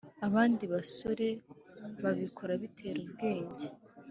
abandi 0.27 0.63
basore 0.73 1.27
babikora 2.03 2.53
bitera 2.61 2.97
ubwenge 3.05 3.67